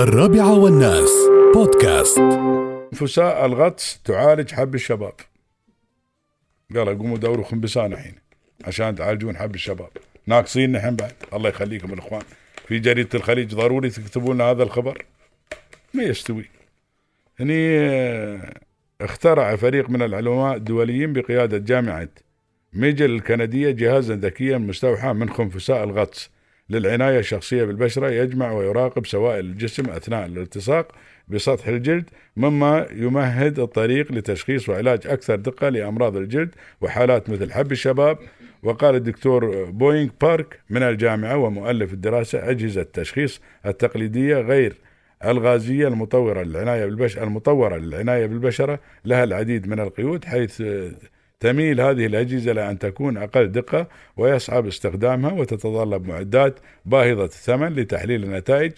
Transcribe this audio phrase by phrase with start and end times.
[0.00, 1.10] الرابعة والناس.
[1.54, 2.20] بودكاست.
[2.94, 5.12] فساء الغطس تعالج حب الشباب.
[6.76, 8.14] قال قوموا دوروا خنبسان الحين
[8.64, 9.88] عشان تعالجون حب الشباب.
[10.26, 11.12] ناقصين نحن بعد.
[11.32, 12.22] الله يخليكم الإخوان.
[12.68, 15.04] في جريدة الخليج ضروري تكتبون لنا هذا الخبر؟
[15.94, 16.50] ما يستوي.
[17.40, 18.54] هني آه،
[19.00, 22.08] اخترع فريق من العلماء الدوليين بقيادة جامعة
[22.72, 26.30] ميجل الكندية جهازا ذكيا مستوحى من خنفساء الغطس.
[26.70, 30.92] للعناية الشخصية بالبشرة يجمع ويراقب سوائل الجسم أثناء الالتصاق
[31.28, 38.18] بسطح الجلد مما يمهد الطريق لتشخيص وعلاج أكثر دقة لأمراض الجلد وحالات مثل حب الشباب.
[38.62, 44.74] وقال الدكتور بوينغ بارك من الجامعة ومؤلف الدراسة أجهزة التشخيص التقليدية غير
[45.24, 48.80] الغازية المطورة للعناية بالبشرة المطورة للعناية بالبشرة.
[49.04, 50.62] لها العديد من القيود حيث
[51.40, 58.72] تميل هذه الأجهزة لأن تكون أقل دقة ويصعب استخدامها وتتطلب معدات باهظة الثمن لتحليل النتائج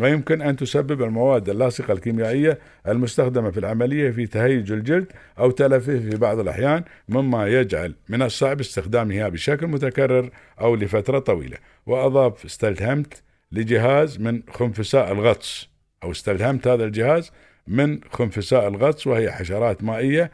[0.00, 6.16] ويمكن أن تسبب المواد اللاصقة الكيميائية المستخدمة في العملية في تهيج الجلد أو تلفه في
[6.16, 11.56] بعض الأحيان مما يجعل من الصعب استخدامها بشكل متكرر أو لفترة طويلة.
[11.86, 15.68] وأضاف استلهمت لجهاز من خنفساء الغطس
[16.04, 17.32] أو استلهمت هذا الجهاز
[17.66, 20.30] من خنفساء الغطس وهي حشرات مائية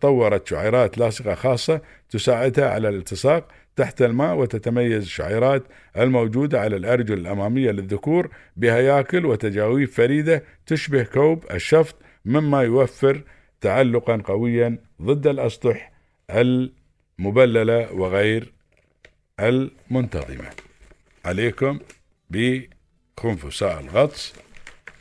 [0.00, 5.62] طورت شعيرات لاصقة خاصة تساعدها على الالتصاق تحت الماء وتتميز الشعيرات
[5.96, 13.22] الموجودة على الأرجل الأمامية للذكور بهياكل وتجاويف فريدة تشبه كوب الشفط مما يوفر
[13.60, 15.92] تعلقا قويا ضد الأسطح
[16.30, 18.52] المبللة وغير
[19.40, 20.50] المنتظمة.
[21.24, 21.78] عليكم
[22.30, 24.34] بخنفساء الغطس.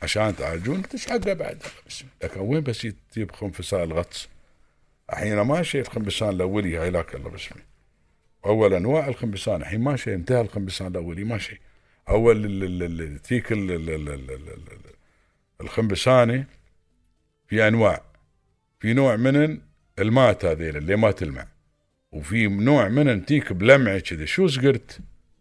[0.01, 1.63] عشان تعالجون تشعقه بعد.
[2.23, 4.27] لكن وين بس تجيب خنفساء الغطس؟
[5.09, 7.61] الحين ماشي الخنفسان الاولي هاي لك الله باسمه
[8.45, 11.61] أول أنواع الخنفسان الحين ماشي انتهى الخنفسان الاولي ماشي
[12.09, 13.51] أول تيك
[15.61, 16.45] الخنبسانه
[17.47, 18.01] في أنواع.
[18.79, 19.59] في نوع من
[19.99, 21.47] المات هذيل اللي ما تلمع.
[22.11, 24.99] وفي نوع من تيك بلمعة كذا شو سقرت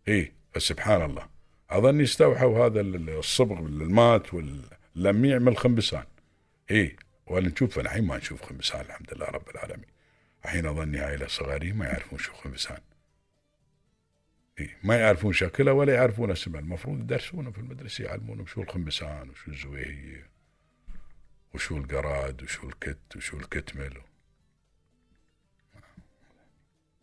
[0.08, 1.35] اي سبحان الله.
[1.71, 6.04] اظن استوحوا هذا الصبغ المات واللميع من الخنبسان
[6.71, 6.97] إي
[7.27, 9.87] ولا نشوف الحين ما نشوف خنبسان الحمد لله رب العالمين.
[10.44, 12.81] الحين أظني عائله صغارين ما يعرفون شو خنبسان.
[14.59, 19.50] إيه ما يعرفون شكلها ولا يعرفون اسمها المفروض يدرسونه في المدرسة يعلمونهم شو الخنبسان وشو
[19.50, 20.31] الزويهية
[21.55, 24.00] وشو القراد وشو الكت وشو الكتمل.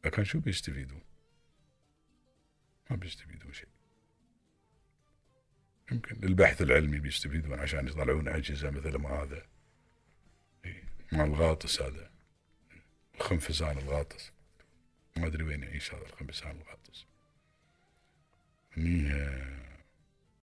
[0.06, 1.02] لكن شو بيستفيدون؟
[2.90, 3.73] ما بيستفيدون شيء.
[5.94, 9.46] يمكن البحث العلمي بيستفيدون عشان يطلعون أجهزة مثل ما هذا.
[10.66, 12.10] إيه، مع الغاطس هذا.
[13.16, 14.32] الخنفسان الغاطس.
[15.18, 17.06] ما أدري وين يعيش هذا الخنفسان الغاطس.